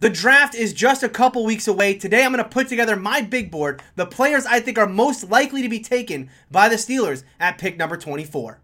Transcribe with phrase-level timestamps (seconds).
[0.00, 1.94] The draft is just a couple weeks away.
[1.94, 5.28] Today, I'm going to put together my big board, the players I think are most
[5.28, 8.60] likely to be taken by the Steelers at pick number 24.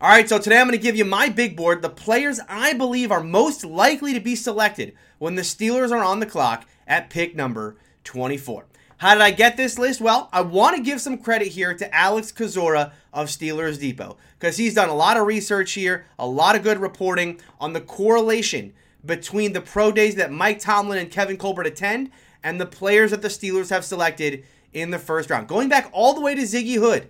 [0.00, 2.72] All right, so today I'm going to give you my big board, the players I
[2.74, 7.10] believe are most likely to be selected when the Steelers are on the clock at
[7.10, 7.74] pick number
[8.04, 8.69] 24.
[9.00, 10.02] How did I get this list?
[10.02, 14.58] Well, I want to give some credit here to Alex Kozora of Steelers Depot because
[14.58, 18.74] he's done a lot of research here, a lot of good reporting on the correlation
[19.02, 22.10] between the pro days that Mike Tomlin and Kevin Colbert attend
[22.44, 25.48] and the players that the Steelers have selected in the first round.
[25.48, 27.08] Going back all the way to Ziggy Hood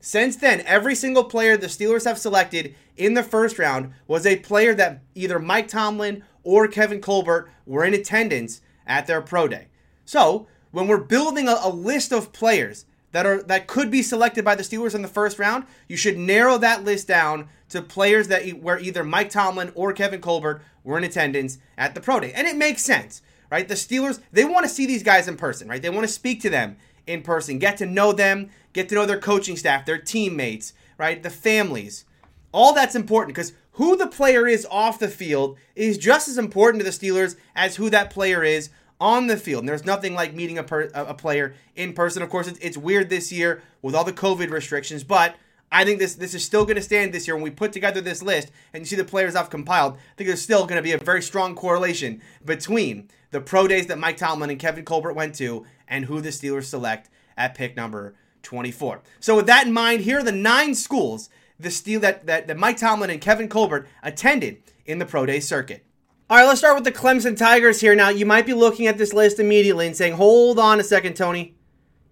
[0.00, 4.36] since then, every single player the Steelers have selected in the first round was a
[4.40, 9.68] player that either Mike Tomlin or Kevin Colbert were in attendance at their pro day.
[10.04, 14.44] So, when we're building a, a, list of players that are that could be selected
[14.44, 18.26] by the Steelers in the first round, you should narrow that list down to players
[18.26, 22.32] that where either Mike Tomlin or Kevin Colbert were in attendance at the pro day.
[22.32, 23.68] And it makes sense, right?
[23.68, 25.80] The Steelers, they want to see these guys in person, right?
[25.80, 29.06] They want to speak to them in person, get to know them, get to know
[29.06, 31.22] their coaching staff, their teammates, right?
[31.22, 32.04] The families.
[32.50, 36.82] All that's important because who the player is off the field is just as important
[36.82, 39.60] to the Steelers as who that player is on the field.
[39.60, 42.22] And there's nothing like meeting a, per, a player in person.
[42.22, 45.36] Of course, it's, it's weird this year with all the COVID restrictions, but
[45.72, 47.34] I think this this is still going to stand this year.
[47.34, 50.28] When we put together this list and you see the players I've compiled, I think
[50.28, 54.16] there's still going to be a very strong correlation between the pro days that Mike
[54.16, 58.14] Tomlin and Kevin Colbert went to and who the Steelers select at pick number
[58.44, 59.02] 24.
[59.18, 62.56] So with that in mind, here are the nine schools the Steel that, that, that
[62.56, 65.84] Mike Tomlin and Kevin Colbert attended in the pro day circuit.
[66.30, 67.94] All right, let's start with the Clemson Tigers here.
[67.94, 71.16] Now, you might be looking at this list immediately and saying, hold on a second,
[71.16, 71.54] Tony.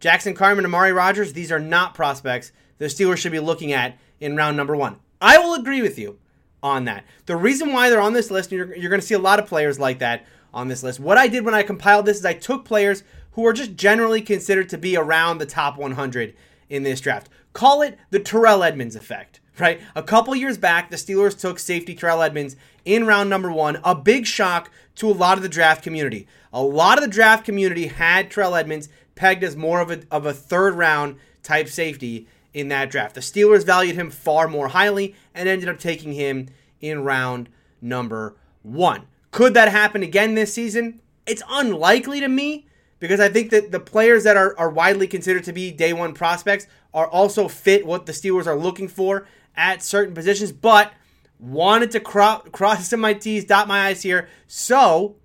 [0.00, 4.36] Jackson Carman, Amari Rogers, these are not prospects the Steelers should be looking at in
[4.36, 4.96] round number one.
[5.22, 6.18] I will agree with you
[6.62, 7.06] on that.
[7.24, 9.46] The reason why they're on this list, you're, you're going to see a lot of
[9.46, 11.00] players like that on this list.
[11.00, 14.20] What I did when I compiled this is I took players who are just generally
[14.20, 16.36] considered to be around the top 100
[16.68, 17.30] in this draft.
[17.54, 19.80] Call it the Terrell Edmunds effect, right?
[19.94, 23.94] A couple years back, the Steelers took safety Terrell Edmunds in round number one, a
[23.94, 26.26] big shock to a lot of the draft community.
[26.52, 30.26] A lot of the draft community had Terrell Edmunds pegged as more of a, of
[30.26, 33.14] a third round type safety in that draft.
[33.14, 36.48] The Steelers valued him far more highly and ended up taking him
[36.80, 37.48] in round
[37.80, 39.06] number one.
[39.30, 41.00] Could that happen again this season?
[41.26, 42.66] It's unlikely to me
[42.98, 46.12] because I think that the players that are, are widely considered to be day one
[46.14, 49.26] prospects are also fit what the Steelers are looking for
[49.56, 50.92] at certain positions, but
[51.38, 54.28] wanted to cro- cross some my T's, dot my I's here.
[54.46, 55.16] So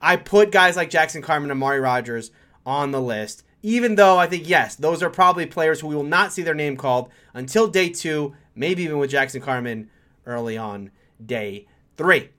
[0.00, 2.30] I put guys like Jackson Carman and Amari Rogers
[2.64, 6.02] on the list, even though I think, yes, those are probably players who we will
[6.02, 9.90] not see their name called until day two, maybe even with Jackson Carman
[10.26, 10.90] early on
[11.24, 12.30] day three.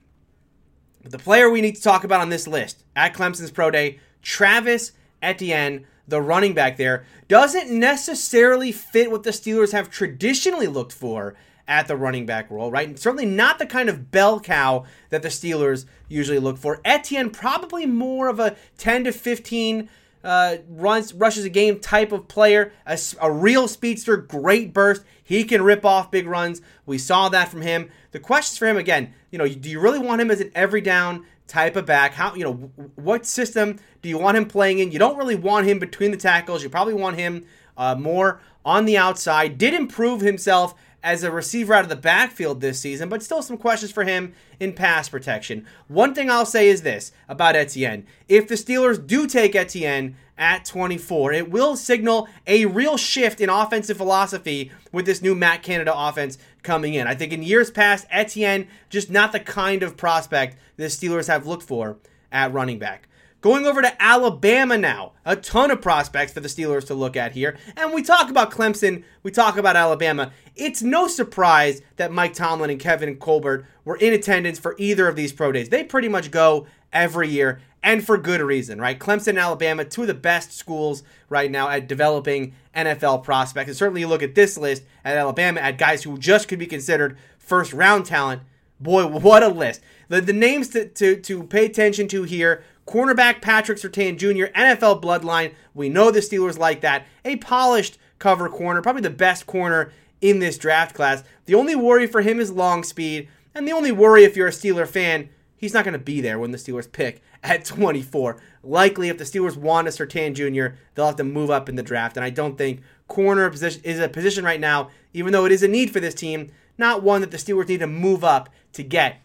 [1.01, 3.99] But the player we need to talk about on this list at Clemson's Pro Day
[4.21, 4.91] Travis
[5.21, 11.35] Etienne, the running back there, doesn't necessarily fit what the Steelers have traditionally looked for
[11.67, 12.87] at the running back role, right?
[12.87, 16.81] And certainly not the kind of bell cow that the Steelers usually look for.
[16.83, 19.87] Etienne, probably more of a 10 to 15
[20.23, 25.03] uh, runs, rushes a game type of player, a, a real speedster, great burst.
[25.23, 26.61] He can rip off big runs.
[26.85, 27.89] We saw that from him.
[28.11, 30.81] The questions for him again, you know, do you really want him as an every
[30.81, 32.13] down type of back.
[32.13, 32.53] How you know
[32.95, 34.91] what system do you want him playing in?
[34.91, 36.63] You don't really want him between the tackles.
[36.63, 37.45] You probably want him
[37.77, 39.57] uh, more on the outside.
[39.57, 43.57] Did improve himself as a receiver out of the backfield this season, but still some
[43.57, 45.65] questions for him in pass protection.
[45.87, 48.05] One thing I'll say is this about Etienne.
[48.27, 53.49] If the Steelers do take Etienne at 24, it will signal a real shift in
[53.49, 57.05] offensive philosophy with this new Matt Canada offense coming in.
[57.05, 61.45] I think in years past, Etienne, just not the kind of prospect the Steelers have
[61.45, 61.97] looked for
[62.31, 63.09] at running back.
[63.41, 65.13] Going over to Alabama now.
[65.23, 67.57] A ton of prospects for the Steelers to look at here.
[67.77, 70.33] And we talk about Clemson, we talk about Alabama.
[70.57, 75.15] It's no surprise that Mike Tomlin and Kevin Colbert were in attendance for either of
[75.15, 75.69] these pro days.
[75.69, 78.99] They pretty much go every year, and for good reason, right?
[78.99, 83.69] Clemson and Alabama, two of the best schools right now at developing NFL prospects.
[83.69, 86.67] And certainly you look at this list at Alabama at guys who just could be
[86.67, 88.41] considered first round talent.
[88.79, 89.81] Boy, what a list.
[90.07, 95.01] The, the names to, to, to pay attention to here Cornerback Patrick Surtain Jr., NFL
[95.01, 95.53] bloodline.
[95.75, 97.05] We know the Steelers like that.
[97.23, 99.91] A polished cover corner, probably the best corner
[100.21, 101.23] in this draft class.
[101.45, 103.29] The only worry for him is long speed.
[103.53, 105.29] And the only worry if you're a Steeler fan,
[105.59, 108.41] he's not going to be there when the Steelers pick at 24.
[108.63, 111.83] Likely, if the Steelers want a Surtain Jr., they'll have to move up in the
[111.83, 112.17] draft.
[112.17, 115.63] And I don't think corner position is a position right now, even though it is
[115.63, 118.83] a need for this team, not one that the Steelers need to move up to
[118.83, 119.21] get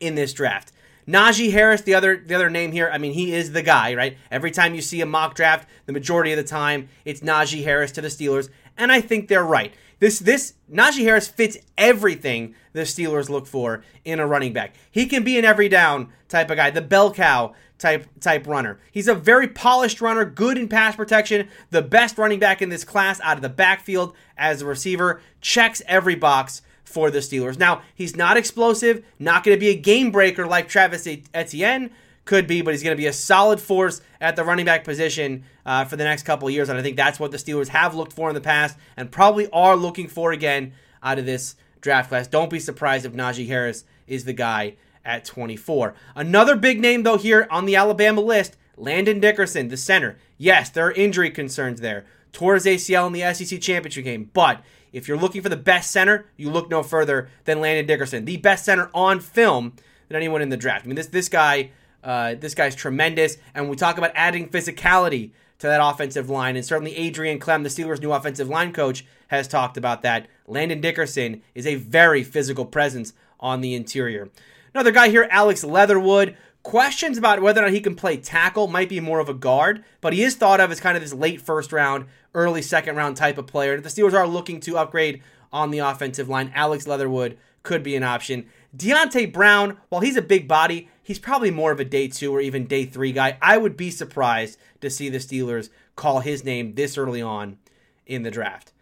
[0.00, 0.72] in this draft.
[1.06, 4.16] Najee Harris, the other the other name here, I mean, he is the guy, right?
[4.30, 7.92] Every time you see a mock draft, the majority of the time, it's Najee Harris
[7.92, 9.74] to the Steelers, and I think they're right.
[10.02, 14.74] This this Najee Harris fits everything the Steelers look for in a running back.
[14.90, 18.80] He can be an every down type of guy, the bell cow type type runner.
[18.90, 22.82] He's a very polished runner, good in pass protection, the best running back in this
[22.82, 27.56] class out of the backfield as a receiver, checks every box for the Steelers.
[27.56, 31.92] Now, he's not explosive, not going to be a game breaker like Travis Etienne,
[32.24, 35.44] could be, but he's going to be a solid force at the running back position
[35.66, 36.68] uh, for the next couple years.
[36.68, 39.50] And I think that's what the Steelers have looked for in the past and probably
[39.50, 40.72] are looking for again
[41.02, 42.28] out of this draft class.
[42.28, 45.94] Don't be surprised if Najee Harris is the guy at 24.
[46.14, 50.16] Another big name, though, here on the Alabama list Landon Dickerson, the center.
[50.38, 52.06] Yes, there are injury concerns there.
[52.32, 56.26] His ACL in the SEC championship game, but if you're looking for the best center,
[56.36, 59.74] you look no further than Landon Dickerson, the best center on film
[60.08, 60.84] than anyone in the draft.
[60.84, 61.70] I mean, this this guy
[62.02, 63.36] uh, this guy's tremendous.
[63.54, 66.56] And we talk about adding physicality to that offensive line.
[66.56, 70.26] And certainly Adrian Klemm, the Steelers' new offensive line coach, has talked about that.
[70.46, 74.28] Landon Dickerson is a very physical presence on the interior.
[74.74, 76.36] Another guy here, Alex Leatherwood.
[76.62, 79.84] Questions about whether or not he can play tackle might be more of a guard,
[80.00, 83.16] but he is thought of as kind of this late first round, early second round
[83.16, 83.74] type of player.
[83.74, 85.22] If the Steelers are looking to upgrade
[85.52, 88.46] on the offensive line, Alex Leatherwood could be an option.
[88.76, 92.40] Deonte Brown, while he's a big body, he's probably more of a day two or
[92.40, 93.38] even day three guy.
[93.42, 97.58] I would be surprised to see the Steelers call his name this early on
[98.06, 98.72] in the draft.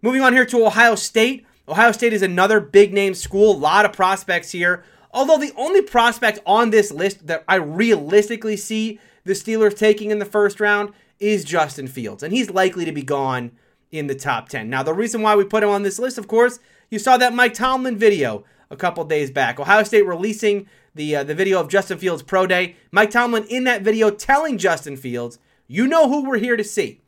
[0.00, 1.46] Moving on here to Ohio State.
[1.68, 4.84] Ohio State is another big name school, a lot of prospects here.
[5.12, 10.18] Although the only prospect on this list that I realistically see the Steelers taking in
[10.18, 13.52] the first round is Justin Fields, and he's likely to be gone
[13.92, 14.68] in the top 10.
[14.68, 16.58] Now, the reason why we put him on this list, of course,
[16.90, 19.60] you saw that Mike Tomlin video a couple days back.
[19.60, 22.76] Ohio State releasing the uh, the video of Justin Fields pro day.
[22.90, 25.38] Mike Tomlin in that video telling Justin Fields,
[25.68, 27.02] "You know who we're here to see."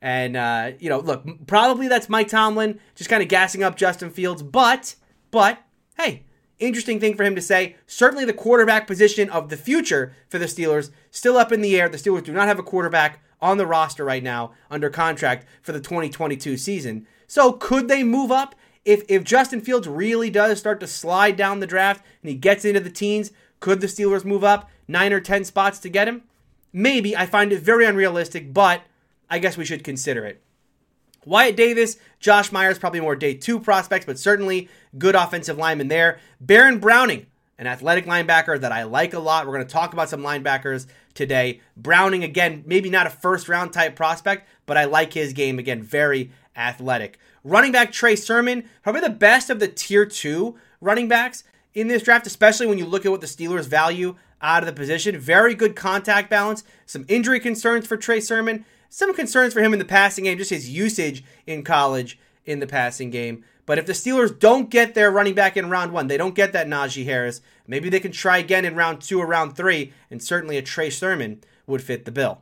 [0.00, 4.10] And uh, you know, look, probably that's Mike Tomlin just kind of gassing up Justin
[4.10, 4.94] Fields, but
[5.30, 5.58] but
[5.96, 6.24] hey,
[6.58, 7.76] interesting thing for him to say.
[7.86, 11.88] Certainly the quarterback position of the future for the Steelers still up in the air.
[11.88, 15.72] The Steelers do not have a quarterback on the roster right now under contract for
[15.72, 17.06] the 2022 season.
[17.26, 18.54] So could they move up
[18.88, 22.64] if if Justin Fields really does start to slide down the draft and he gets
[22.64, 26.22] into the teens, could the Steelers move up nine or ten spots to get him?
[26.72, 27.14] Maybe.
[27.14, 28.80] I find it very unrealistic, but
[29.28, 30.40] I guess we should consider it.
[31.26, 36.18] Wyatt Davis, Josh Myers, probably more day two prospects, but certainly good offensive lineman there.
[36.40, 37.26] Baron Browning,
[37.58, 39.46] an athletic linebacker that I like a lot.
[39.46, 41.60] We're going to talk about some linebackers today.
[41.76, 45.58] Browning, again, maybe not a first round type prospect, but I like his game.
[45.58, 47.18] Again, very athletic.
[47.44, 51.44] Running back Trey Sermon, probably the best of the tier two running backs
[51.74, 54.72] in this draft, especially when you look at what the Steelers value out of the
[54.72, 55.18] position.
[55.18, 56.64] Very good contact balance.
[56.86, 58.64] Some injury concerns for Trey Sermon.
[58.88, 62.66] Some concerns for him in the passing game, just his usage in college in the
[62.66, 63.44] passing game.
[63.66, 66.54] But if the Steelers don't get their running back in round one, they don't get
[66.54, 70.22] that Najee Harris, maybe they can try again in round two or round three, and
[70.22, 72.40] certainly a Trey Sermon would fit the bill.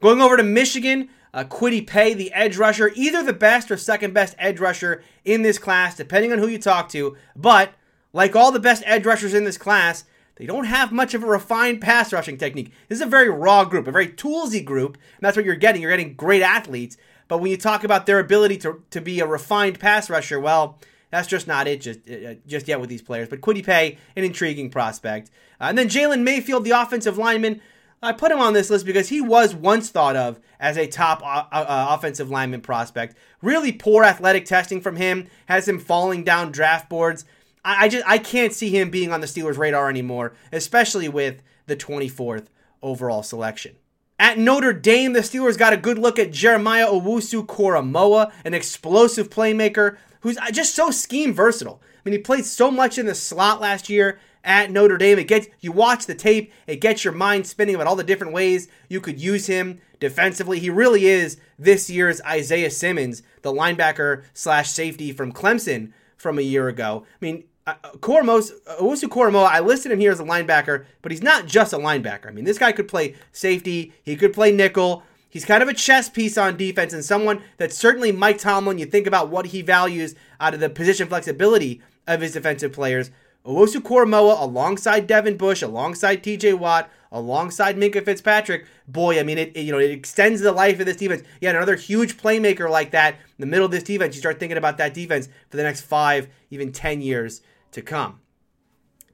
[0.00, 4.14] Going over to Michigan, uh, Kwity Paye, the edge rusher, either the best or second
[4.14, 7.16] best edge rusher in this class, depending on who you talk to.
[7.34, 7.72] But
[8.12, 10.04] like all the best edge rushers in this class,
[10.36, 12.72] they don't have much of a refined pass rushing technique.
[12.88, 15.82] This is a very raw group, a very toolsy group, and that's what you're getting.
[15.82, 16.96] You're getting great athletes.
[17.26, 20.78] But when you talk about their ability to, to be a refined pass rusher, well,
[21.10, 23.28] that's just not it just uh, just yet with these players.
[23.28, 25.30] But Kwity Paye, an intriguing prospect.
[25.60, 27.60] Uh, and then Jalen Mayfield, the offensive lineman,
[28.04, 31.22] I put him on this list because he was once thought of as a top
[31.22, 33.16] uh, uh, offensive lineman prospect.
[33.42, 37.24] Really poor athletic testing from him has him falling down draft boards.
[37.64, 41.42] I, I just I can't see him being on the Steelers' radar anymore, especially with
[41.66, 42.46] the 24th
[42.82, 43.76] overall selection.
[44.18, 49.28] At Notre Dame, the Steelers got a good look at Jeremiah Owusu Koramoah, an explosive
[49.28, 51.80] playmaker who's uh, just so scheme versatile.
[51.82, 55.18] I mean, he played so much in the slot last year at Notre Dame.
[55.18, 58.32] It gets you watch the tape, it gets your mind spinning about all the different
[58.32, 60.60] ways you could use him defensively.
[60.60, 66.42] He really is this year's Isaiah Simmons, the linebacker slash safety from Clemson from a
[66.42, 67.06] year ago.
[67.10, 71.22] I mean, uh, Koromos, Owusu Koramoah, I listed him here as a linebacker, but he's
[71.22, 72.26] not just a linebacker.
[72.26, 75.02] I mean, this guy could play safety, he could play nickel.
[75.30, 78.86] He's kind of a chess piece on defense and someone that certainly Mike Tomlin, you
[78.86, 83.10] think about what he values out of the position flexibility of his defensive players,
[83.44, 89.52] Owusu Koramoah alongside Devin Bush, alongside TJ Watt, alongside Minkah Fitzpatrick, boy, I mean, it,
[89.54, 91.22] it, you know it extends the life of this defense.
[91.42, 94.14] Yeah, another huge playmaker like that in the middle of this defense.
[94.14, 98.20] You start thinking about that defense for the next five, even ten years to come.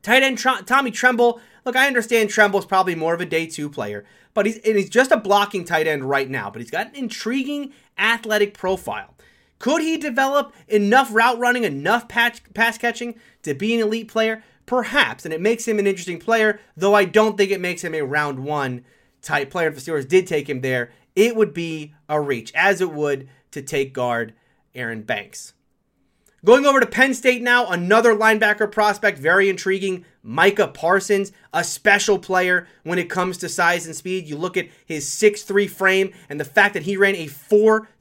[0.02, 1.40] Tight end Tr- Tommy Tremble.
[1.64, 5.10] Look, I understand Tremble's probably more of a day two player, but he's he's just
[5.10, 6.50] a blocking tight end right now.
[6.50, 9.16] But he's got an intriguing athletic profile.
[9.60, 14.42] Could he develop enough route running, enough patch, pass catching to be an elite player?
[14.66, 17.94] Perhaps, and it makes him an interesting player, though I don't think it makes him
[17.94, 18.84] a round one
[19.20, 19.68] type player.
[19.68, 23.28] If the Steelers did take him there, it would be a reach, as it would
[23.50, 24.32] to take guard
[24.74, 25.52] Aaron Banks.
[26.42, 30.06] Going over to Penn State now, another linebacker prospect, very intriguing.
[30.22, 34.26] Micah Parsons, a special player when it comes to size and speed.
[34.26, 37.26] You look at his 6'3 frame and the fact that he ran a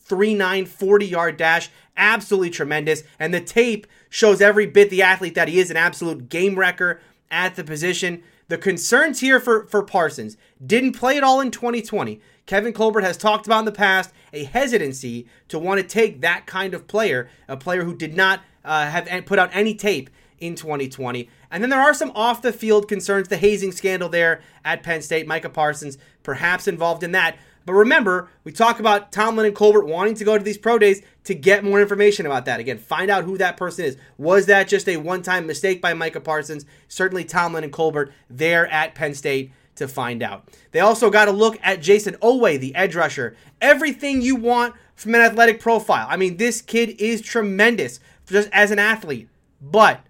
[0.09, 3.03] 4'39 40 yard dash, absolutely tremendous.
[3.19, 6.99] And the tape shows every bit the athlete that he is an absolute game wrecker
[7.31, 8.23] at the position.
[8.47, 10.35] The concerns here for, for Parsons
[10.65, 12.19] didn't play at all in 2020.
[12.47, 16.47] Kevin Colbert has talked about in the past a hesitancy to want to take that
[16.47, 20.55] kind of player, a player who did not uh, have put out any tape in
[20.55, 21.29] 2020.
[21.51, 25.01] And then there are some off the field concerns, the hazing scandal there at Penn
[25.01, 27.37] State, Micah Parsons perhaps involved in that.
[27.65, 31.01] But remember, we talk about Tomlin and Colbert wanting to go to these pro days
[31.25, 32.59] to get more information about that.
[32.59, 33.97] Again, find out who that person is.
[34.17, 36.65] Was that just a one time mistake by Micah Parsons?
[36.87, 40.47] Certainly Tomlin and Colbert there at Penn State to find out.
[40.71, 43.35] They also got to look at Jayson Oweh, the edge rusher.
[43.61, 46.05] Everything you want from an athletic profile.
[46.09, 49.29] I mean, this kid is tremendous just as an athlete,
[49.61, 50.01] but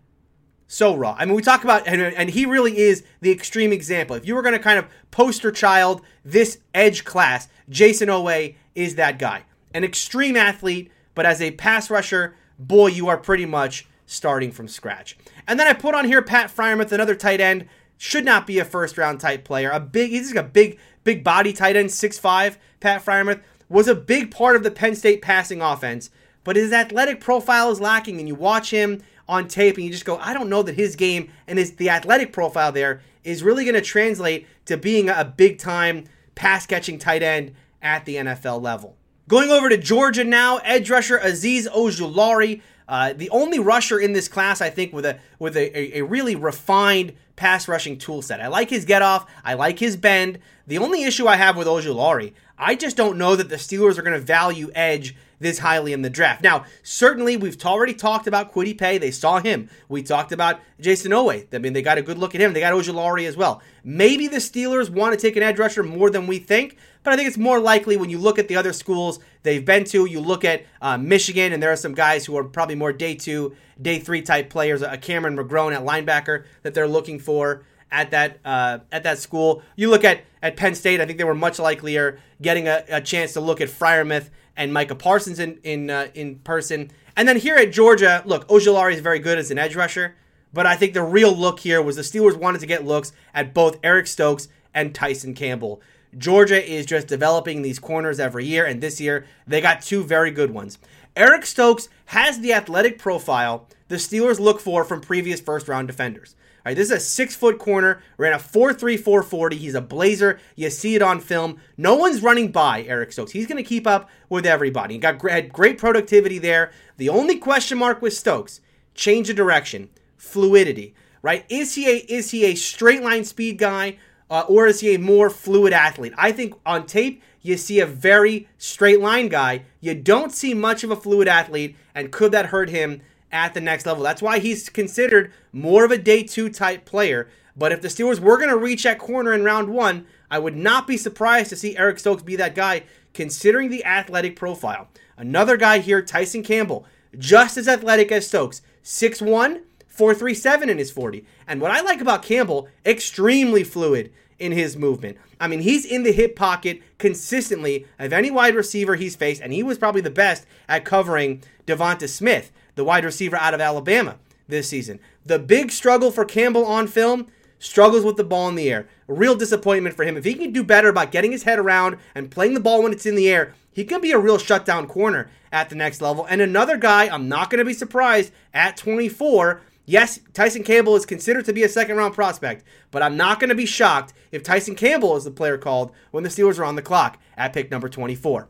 [0.69, 1.15] so raw.
[1.17, 4.15] I mean, we talk about, and, and he really is the extreme example.
[4.15, 8.95] If you were going to kind of poster child this edge class, Jayson Oweh is
[8.95, 9.43] that guy.
[9.73, 14.67] An extreme athlete, but as a pass rusher, boy, you are pretty much starting from
[14.67, 15.17] scratch.
[15.47, 18.65] And then I put on here Pat Freiermuth, another tight end should not be a
[18.65, 19.71] first round type player.
[19.71, 22.57] A big, he's like a big, big body tight end, 6'5.
[22.79, 26.11] Pat Freiermuth was a big part of the Penn State passing offense,
[26.43, 28.19] but his athletic profile is lacking.
[28.19, 30.95] And you watch him on tape and you just go, I don't know that his
[30.95, 35.25] game and his the athletic profile there is really going to translate to being a
[35.25, 36.05] big time
[36.35, 38.95] pass catching tight end at the NFL level.
[39.27, 44.27] Going over to Georgia now, edge rusher Azeez Ojulari, uh, the only rusher in this
[44.27, 48.41] class, I think, with a with a, a, a really refined pass rushing tool set.
[48.41, 49.29] I like his get off.
[49.45, 50.39] I like his bend.
[50.65, 54.01] The only issue I have with Ojulari, I just don't know that the Steelers are
[54.01, 56.43] going to value edge this highly in the draft.
[56.43, 58.97] Now, certainly we've already talked about Kwity Paye.
[58.97, 59.69] They saw him.
[59.87, 61.47] We talked about Jayson Oweh.
[61.53, 62.53] I mean, they got a good look at him.
[62.53, 63.61] They got Ojulari as well.
[63.83, 67.15] Maybe the Steelers want to take an edge rusher more than we think, but I
[67.15, 70.05] think it's more likely when you look at the other schools they've been to.
[70.05, 73.15] You look at uh, Michigan, and there are some guys who are probably more day
[73.15, 74.81] two, day three type players.
[74.81, 79.63] A Cameron McGrone at linebacker that they're looking for at that uh, at that school.
[79.75, 81.01] You look at at Penn State.
[81.01, 84.73] I think they were much likelier getting a, a chance to look at Freiermuth and
[84.73, 86.91] Micah Parsons in in uh, in person.
[87.15, 90.15] And then here at Georgia, look, Ojulari is very good as an edge rusher,
[90.53, 93.53] but I think the real look here was the Steelers wanted to get looks at
[93.53, 95.81] both Eric Stokes and Tyson Campbell.
[96.17, 100.31] Georgia is just developing these corners every year, and this year they got two very
[100.31, 100.77] good ones.
[101.15, 106.35] Eric Stokes has the athletic profile the Steelers look for from previous first round defenders.
[106.59, 109.55] All right, this is a six foot corner, ran a 4.3 440.
[109.55, 110.39] He's a blazer.
[110.57, 111.57] You see it on film.
[111.77, 113.31] No one's running by Eric Stokes.
[113.31, 114.95] He's going to keep up with everybody.
[114.95, 116.71] He got had great productivity there.
[116.97, 118.59] The only question mark with Stokes,
[118.93, 120.93] change of direction, fluidity.
[121.21, 121.45] Right?
[121.47, 123.97] Is he a is he a straight line speed guy,
[124.29, 126.13] uh, or is he a more fluid athlete?
[126.17, 129.63] I think on tape you see a very straight line guy.
[129.79, 133.01] You don't see much of a fluid athlete, and could that hurt him
[133.31, 134.03] at the next level.
[134.03, 137.27] That's why he's considered more of a day two type player.
[137.55, 140.55] But if the Steelers were going to reach at corner in round one, I would
[140.55, 142.83] not be surprised to see Eric Stokes be that guy,
[143.13, 144.87] considering the athletic profile.
[145.17, 146.85] Another guy here, Tyson Campbell,
[147.17, 151.25] just as athletic as Stokes, 6'1, 437 in his 40.
[151.47, 155.17] And what I like about Campbell, extremely fluid in his movement.
[155.39, 159.51] I mean, he's in the hip pocket consistently of any wide receiver he's faced, and
[159.51, 164.15] he was probably the best at covering Devonta Smith the wide receiver out of Alabama
[164.47, 165.01] this season.
[165.25, 167.27] The big struggle for Campbell on film
[167.59, 168.87] struggles with the ball in the air.
[169.09, 170.15] A real disappointment for him.
[170.15, 172.93] If he can do better about getting his head around and playing the ball when
[172.93, 176.25] it's in the air, he can be a real shutdown corner at the next level.
[176.29, 179.59] And another guy, I'm not going to be surprised at 24.
[179.85, 183.49] Yes, Tyson Campbell is considered to be a second round prospect, but I'm not going
[183.49, 186.77] to be shocked if Tyson Campbell is the player called when the Steelers are on
[186.77, 188.47] the clock at pick number 24.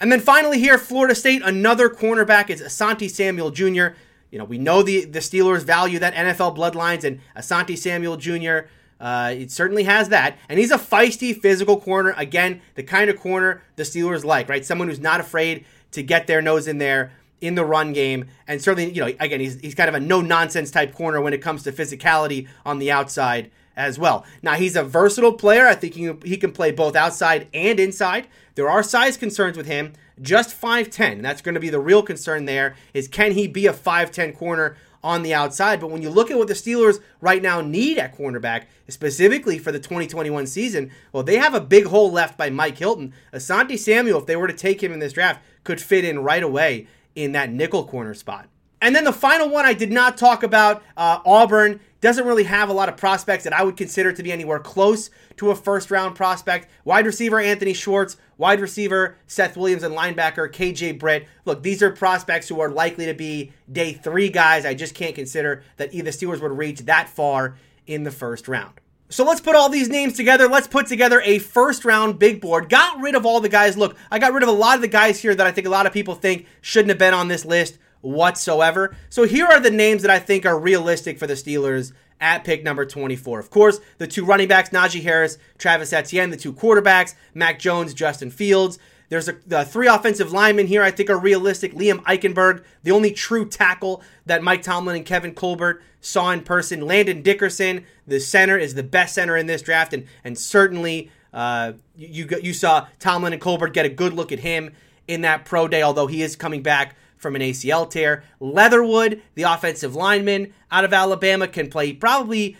[0.00, 3.94] And then finally here, Florida State, another cornerback is Asante Samuel Jr.
[4.30, 8.68] You know, we know the the Steelers value that NFL bloodlines and Asante Samuel Jr.
[8.98, 12.14] Uh, it certainly has that, and he's a feisty, physical corner.
[12.16, 14.64] Again, the kind of corner the Steelers like, right?
[14.64, 18.60] Someone who's not afraid to get their nose in there in the run game, and
[18.60, 21.42] certainly, you know, again, he's he's kind of a no nonsense type corner when it
[21.42, 24.24] comes to physicality on the outside as well.
[24.42, 25.66] Now he's a versatile player.
[25.66, 28.26] I think he, can play both outside and inside.
[28.54, 29.92] There are size concerns with him.
[30.20, 31.12] Just 5'10.
[31.12, 34.36] And that's going to be the real concern there is can he be a 5'10
[34.36, 35.80] corner on the outside?
[35.80, 39.72] But when you look at what the Steelers right now need at cornerback, specifically for
[39.72, 43.14] the 2021 season, well, they have a big hole left by Mike Hilton.
[43.32, 46.42] Asante Samuel, if they were to take him in this draft, could fit in right
[46.42, 48.49] away in that nickel corner spot.
[48.80, 52.68] And then the final one I did not talk about uh, Auburn doesn't really have
[52.68, 55.90] a lot of prospects that I would consider to be anywhere close to a first
[55.90, 56.68] round prospect.
[56.84, 61.26] Wide receiver Anthony Schwartz, wide receiver Seth Williams, and linebacker KJ Britt.
[61.44, 64.64] Look, these are prospects who are likely to be day three guys.
[64.64, 67.56] I just can't consider that either Steelers would reach that far
[67.86, 68.80] in the first round.
[69.10, 70.48] So let's put all these names together.
[70.48, 72.70] Let's put together a first round big board.
[72.70, 73.76] Got rid of all the guys.
[73.76, 75.70] Look, I got rid of a lot of the guys here that I think a
[75.70, 78.96] lot of people think shouldn't have been on this list whatsoever.
[79.08, 82.62] So here are the names that I think are realistic for the Steelers at pick
[82.62, 83.38] number 24.
[83.38, 87.94] Of course, the two running backs, Najee Harris, Travis Etienne, the two quarterbacks, Mac Jones,
[87.94, 88.78] Justin Fields.
[89.08, 91.74] There's a, the three offensive linemen here I think are realistic.
[91.74, 96.82] Liam Eichenberg, the only true tackle that Mike Tomlin and Kevin Colbert saw in person.
[96.82, 101.72] Landon Dickerson, the center, is the best center in this draft, and and certainly uh,
[101.96, 104.72] you you saw Tomlin and Colbert get a good look at him
[105.08, 108.24] in that pro day, although he is coming back from an ACL tear.
[108.40, 112.56] Leatherwood, the offensive lineman out of Alabama, can play probably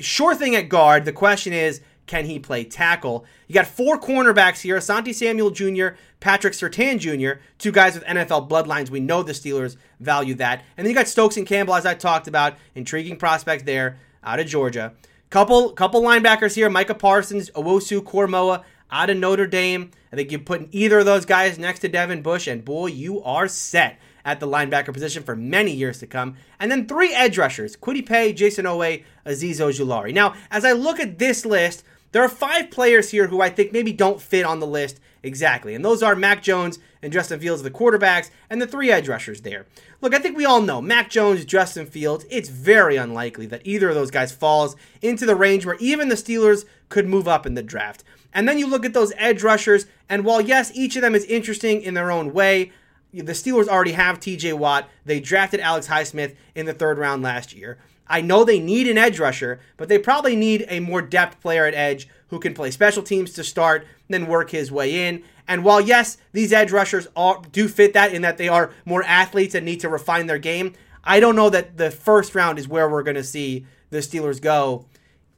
[0.00, 1.04] sure thing at guard.
[1.04, 3.26] The question is, can he play tackle?
[3.46, 5.88] You got four cornerbacks here Asante Samuel Jr.,
[6.20, 8.88] Patrick Surtain Jr., two guys with NFL bloodlines.
[8.88, 10.64] We know the Steelers value that.
[10.76, 14.40] And then you got Stokes and Campbell, as I talked about, intriguing prospect there out
[14.40, 14.94] of Georgia.
[15.30, 19.90] Couple couple linebackers here Micah Parsons, Owusu Koramoah out of Notre Dame.
[20.12, 23.22] I think you put either of those guys next to Devin Bush, and boy, you
[23.22, 26.36] are set at the linebacker position for many years to come.
[26.60, 30.12] And then three edge rushers Kwity Paye, Jayson Oweh, Azeez Ojulari.
[30.12, 33.72] Now, as I look at this list, there are five players here who I think
[33.72, 35.74] maybe don't fit on the list exactly.
[35.74, 39.42] And those are Mac Jones and Justin Fields, the quarterbacks, and the three edge rushers
[39.42, 39.66] there.
[40.00, 43.88] Look, I think we all know Mac Jones, Justin Fields, it's very unlikely that either
[43.88, 47.54] of those guys falls into the range where even the Steelers could move up in
[47.54, 48.04] the draft.
[48.32, 51.24] And then you look at those edge rushers, and while yes, each of them is
[51.24, 52.72] interesting in their own way,
[53.12, 54.88] the Steelers already have TJ Watt.
[55.04, 57.78] They drafted Alex Highsmith in the third round last year.
[58.06, 61.66] I know they need an edge rusher, but they probably need a more depth player
[61.66, 65.22] at edge who can play special teams to start, then work his way in.
[65.46, 67.06] And while yes, these edge rushers
[67.52, 70.74] do fit that in that they are more athletes and need to refine their game,
[71.04, 74.40] I don't know that the first round is where we're going to see the Steelers
[74.40, 74.84] go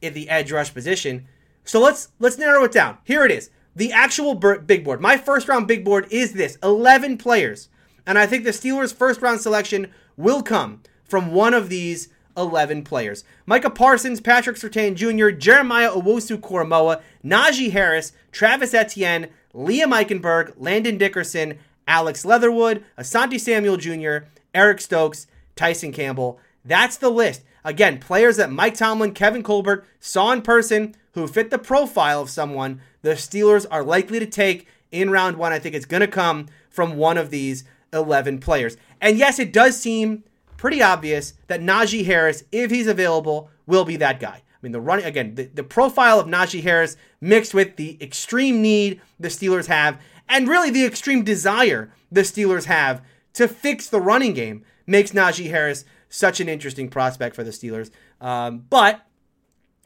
[0.01, 1.27] in the edge rush position.
[1.63, 2.97] So let's let's narrow it down.
[3.03, 3.49] Here it is.
[3.75, 4.99] The actual big board.
[4.99, 7.69] My first round big board is this 11 players.
[8.05, 12.83] And I think the Steelers' first round selection will come from one of these 11
[12.83, 13.23] players.
[13.45, 20.97] Micah Parsons, Patrick Surtain Jr., Jeremiah Owusu Koramoah, Najee Harris, Travis Etienne, Liam Eichenberg, Landon
[20.97, 26.39] Dickerson, Alex Leatherwood, Asante Samuel Jr., Eric Stokes, Tyson Campbell.
[26.63, 27.43] That's the list.
[27.63, 32.29] Again, players that Mike Tomlin, Kevin Colbert saw in person who fit the profile of
[32.29, 35.51] someone the Steelers are likely to take in round one.
[35.51, 38.77] I think it's going to come from one of these 11 players.
[38.99, 40.23] And yes, it does seem
[40.57, 44.35] pretty obvious that Najee Harris, if he's available, will be that guy.
[44.35, 48.61] I mean, the running, again, the, the profile of Najee Harris mixed with the extreme
[48.61, 53.01] need the Steelers have, and really the extreme desire the Steelers have
[53.33, 57.89] to fix the running game makes Najee Harris such an interesting prospect for the Steelers.
[58.19, 59.01] Um, but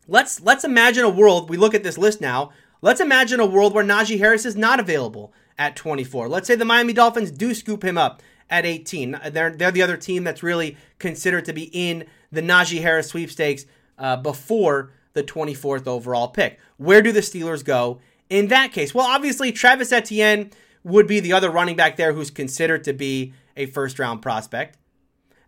[0.07, 1.49] let's let's imagine a world.
[1.49, 2.51] We look at this list now.
[2.81, 6.27] Let's imagine a world where Najee Harris is not available at 24.
[6.27, 9.19] Let's say the Miami Dolphins do scoop him up at 18.
[9.31, 13.65] They're they're the other team that's really considered to be in the Najee Harris sweepstakes
[13.97, 16.59] uh, before the 24th overall pick.
[16.77, 18.93] Where do the Steelers go in that case?
[18.93, 20.51] Well, obviously Travis Etienne
[20.83, 24.77] would be the other running back there who's considered to be a first round prospect.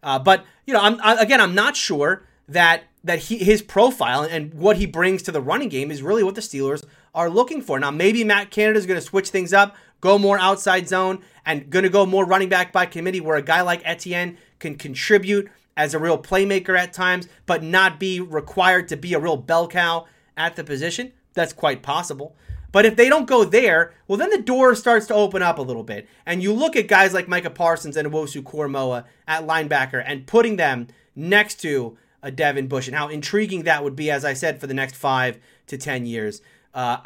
[0.02, 4.22] Uh, but you know, I'm I, again, I'm not sure that that he, his profile
[4.22, 7.62] and what he brings to the running game is really what the Steelers are looking
[7.62, 7.80] for.
[7.80, 11.70] Now, maybe Matt Canada is going to switch things up, go more outside zone, and
[11.70, 15.50] going to go more running back by committee, where a guy like Etienne can contribute
[15.76, 19.67] as a real playmaker at times, but not be required to be a real bell
[19.67, 21.13] cow at the position.
[21.34, 22.36] That's quite possible.
[22.72, 25.63] But if they don't go there, well, then the door starts to open up a
[25.63, 26.08] little bit.
[26.26, 30.58] And you look at guys like Micah Parsons and Wosu Koramoah at linebacker and putting
[30.58, 34.60] them next to a Devin Bush and how intriguing that would be, as I said,
[34.60, 36.41] for the next five to 10 years.
[36.73, 36.97] Uh,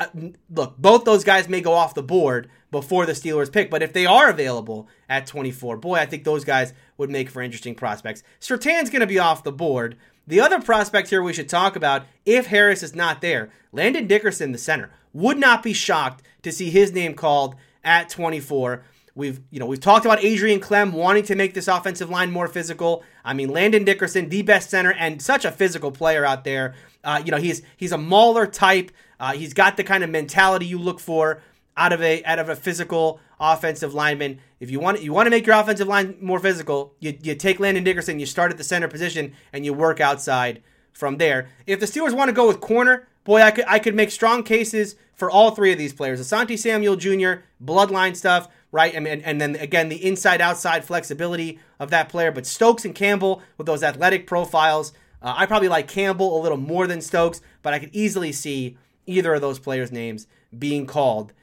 [0.49, 3.93] look, both those guys may go off the board before the Steelers pick, but if
[3.93, 8.23] they are available at 24, boy, I think those guys would make for interesting prospects.
[8.39, 9.97] Surtain's going to be off the board.
[10.27, 14.51] The other prospect here we should talk about, if Harris is not there, Landon Dickerson,
[14.51, 14.91] the center.
[15.13, 18.83] Would not be shocked to see his name called at 24.
[19.15, 22.47] We've you know we've talked about Adrian Klemm wanting to make this offensive line more
[22.47, 23.03] physical.
[23.25, 26.75] I mean Landon Dickerson, the best center and such a physical player out there.
[27.03, 28.91] Uh, you know he's he's a mauler type.
[29.19, 31.41] Uh, he's got the kind of mentality you look for
[31.75, 34.39] out of a out of a physical offensive lineman.
[34.59, 37.59] If you want you want to make your offensive line more physical, you, you take
[37.59, 40.61] Landon Dickerson, you start at the center position, and you work outside
[40.93, 41.49] from there.
[41.65, 44.43] If the Steelers want to go with corner, boy, I could I could make strong
[44.43, 46.19] cases for all three of these players.
[46.19, 48.95] Asante Samuel Jr., bloodline stuff right?
[48.95, 52.31] I mean, and then again, the inside outside flexibility of that player.
[52.31, 56.57] But Stokes and Campbell with those athletic profiles, uh, I probably like Campbell a little
[56.57, 61.33] more than Stokes, but I could easily see either of those players' names being called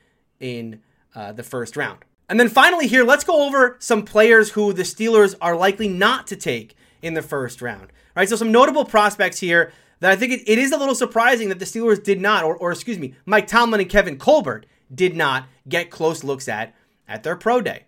[0.41, 0.81] in
[1.15, 1.99] uh, the first round.
[2.29, 6.27] And then finally, here, let's go over some players who the Steelers are likely not
[6.29, 7.93] to take in the first round.
[8.17, 11.49] Right, so some notable prospects here that I think it, it is a little surprising
[11.49, 15.17] that the Steelers did not, or, or excuse me, Mike Tomlin and Kevin Colbert did
[15.17, 16.75] not get close looks at
[17.07, 17.85] at their pro day.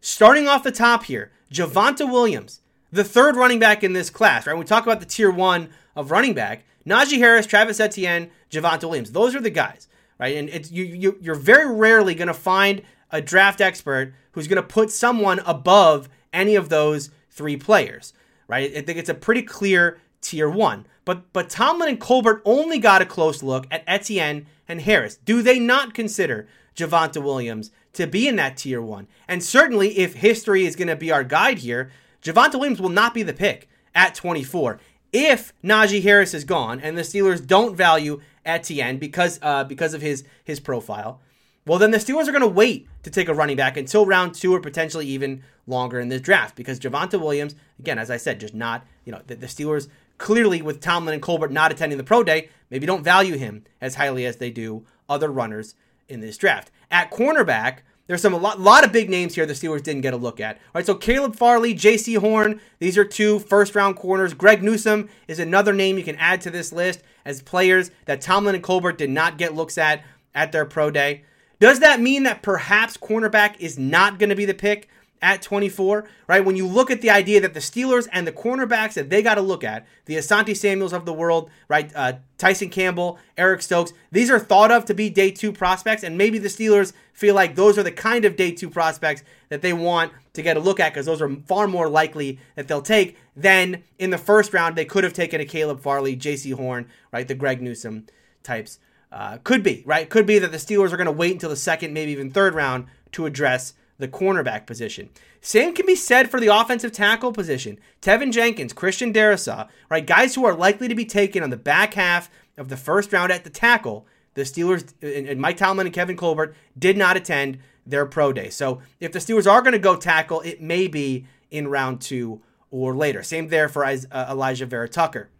[0.00, 4.56] Starting off the top here, Javonte Williams, the third running back in this class, right?
[4.56, 9.12] We talk about the tier one of running back, Najee Harris, Travis Etienne, Javonte Williams.
[9.12, 10.36] Those are the guys, right?
[10.36, 14.56] And it's you, you you're very rarely going to find a draft expert who's going
[14.56, 18.12] to put someone above any of those three players,
[18.48, 18.74] right?
[18.76, 20.86] I think it's a pretty clear tier one.
[21.04, 25.16] But but Tomlin and Colbert only got a close look at Etienne and Harris.
[25.16, 29.06] Do they not consider Javonte Williams to be in that tier one.
[29.28, 31.90] And certainly, if history is going to be our guide here,
[32.22, 34.80] Javonte Williams will not be the pick at 24.
[35.12, 40.00] If Najee Harris is gone and the Steelers don't value Etienne because uh, because of
[40.00, 41.20] his his profile,
[41.66, 44.34] well then the Steelers are going to wait to take a running back until round
[44.34, 48.40] two or potentially even longer in this draft because Javonte Williams, again as I said,
[48.40, 49.88] just not you know the, the Steelers
[50.22, 53.96] clearly with Tomlin and Colbert not attending the pro day, maybe don't value him as
[53.96, 55.74] highly as they do other runners
[56.08, 56.70] in this draft.
[56.92, 60.14] At cornerback, there's some a lot, lot of big names here the Steelers didn't get
[60.14, 60.56] a look at.
[60.56, 64.32] All right, so Caleb Farley, Jaycee Horn, these are two first round corners.
[64.32, 68.54] Greg Newsome is another name you can add to this list as players that Tomlin
[68.54, 70.04] and Colbert did not get looks at
[70.36, 71.24] at their pro day.
[71.58, 74.88] Does that mean that perhaps cornerback is not going to be the pick?
[75.22, 76.44] At 24, right?
[76.44, 79.36] When you look at the idea that the Steelers and the cornerbacks that they got
[79.36, 81.92] to look at, the Asante Samuels of the world, right?
[81.94, 86.18] Uh, Tyson Campbell, Eric Stokes, these are thought of to be day two prospects, and
[86.18, 89.72] maybe the Steelers feel like those are the kind of day two prospects that they
[89.72, 93.16] want to get a look at because those are far more likely that they'll take
[93.36, 97.28] than in the first round they could have taken a Caleb Farley, Jaycee Horn, right?
[97.28, 98.06] The Greg Newsome
[98.42, 98.80] types.
[99.12, 100.08] Uh, could be, right?
[100.08, 102.54] Could be that the Steelers are going to wait until the second, maybe even third
[102.54, 105.08] round to address the cornerback position.
[105.40, 107.78] Same can be said for the offensive tackle position.
[108.02, 110.04] Teven Jenkins, Christian Darrisaw, right?
[110.04, 113.32] Guys who are likely to be taken on the back half of the first round
[113.32, 114.06] at the tackle.
[114.34, 118.50] The Steelers and Mike Tomlin and Kevin Colbert did not attend their pro day.
[118.50, 122.42] So if the Steelers are going to go tackle, it may be in round two
[122.70, 123.22] or later.
[123.22, 125.30] Same there for uh, Alijah Vera Tucker.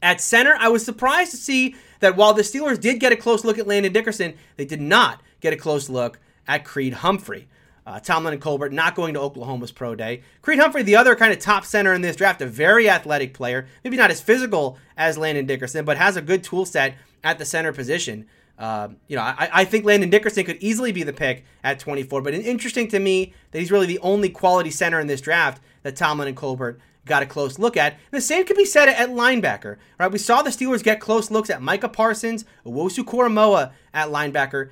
[0.00, 3.44] At center, I was surprised to see that while the Steelers did get a close
[3.44, 7.48] look at Landon Dickerson, they did not get a close look at Creed Humphrey.
[7.86, 10.22] Uh, Tomlin and Colbert not going to Oklahoma's pro day.
[10.40, 13.66] Creed Humphrey, the other kind of top center in this draft, a very athletic player.
[13.82, 17.44] Maybe not as physical as Landon Dickerson, but has a good tool set at the
[17.44, 18.26] center position.
[18.58, 22.22] Uh, you know, I, I, think Landon Dickerson could easily be the pick at 24,
[22.22, 25.60] but it's interesting to me that he's really the only quality center in this draft
[25.82, 27.94] that Tomlin and Colbert got a close look at.
[27.94, 29.78] And the same could be said at linebacker.
[29.98, 34.70] Right, we saw the Steelers get close looks at Micah Parsons, Owusu Koramoah at linebacker.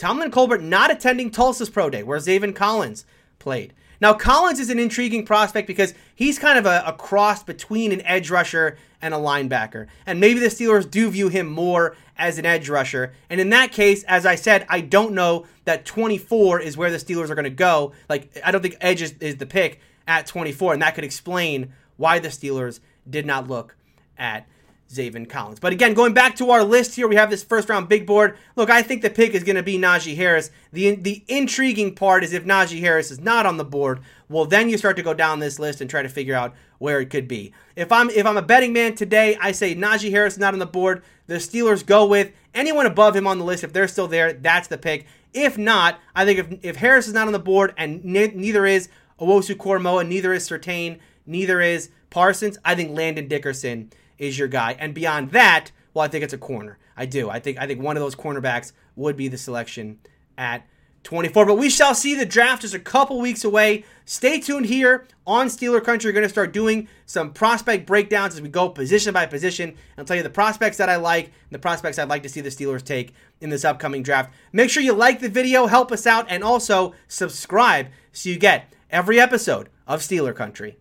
[0.00, 3.04] Tomlin Colbert not attending Tulsa's pro day, where Zaven Collins
[3.38, 3.74] played.
[4.00, 8.00] Now, Collins is an intriguing prospect because he's kind of a, a, cross between an
[8.06, 9.88] edge rusher and a linebacker.
[10.06, 13.12] And maybe the Steelers do view him more as an edge rusher.
[13.28, 16.96] And in that case, as I said, I don't know that 24 is where the
[16.96, 17.92] Steelers are going to go.
[18.08, 20.72] Like, I don't think edge is, is the pick at 24.
[20.72, 23.76] And that could explain why the Steelers did not look
[24.16, 24.46] at
[24.92, 25.60] Zaven Collins.
[25.60, 28.36] But again, going back to our list here, we have this first round big board.
[28.56, 30.50] Look, I think the pick is going to be Najee Harris.
[30.72, 34.68] The the intriguing part is if Najee Harris is not on the board, well then
[34.68, 37.28] you start to go down this list and try to figure out where it could
[37.28, 37.52] be.
[37.76, 40.60] If I'm if I'm a betting man today, I say Najee Harris is not on
[40.60, 41.02] the board.
[41.28, 43.62] The Steelers go with anyone above him on the list.
[43.62, 45.06] If they're still there, that's the pick.
[45.32, 48.66] If not, I think if, if Harris is not on the board and ne- neither
[48.66, 48.88] is
[49.20, 54.76] Owusu-Koramoah, neither is Surtain, neither is Parsons, I think Landon Dickerson is your guy.
[54.78, 56.78] And beyond that, well, I think it's a corner.
[56.96, 57.28] I do.
[57.28, 59.98] I think I think one of those cornerbacks would be the selection
[60.38, 60.64] at
[61.02, 61.46] 24.
[61.46, 62.14] But we shall see.
[62.14, 63.84] The draft is a couple weeks away.
[64.04, 66.10] Stay tuned here on Steeler Country.
[66.10, 69.76] We're going to start doing some prospect breakdowns as we go position by position.
[69.96, 72.42] I'll tell you the prospects that I like and the prospects I'd like to see
[72.42, 74.32] the Steelers take in this upcoming draft.
[74.52, 78.74] Make sure you like the video, help us out, and also subscribe so you get
[78.90, 80.76] every episode of Steeler Country.